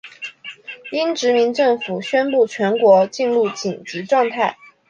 [0.91, 4.57] 英殖民政府宣布全国进入紧急状态。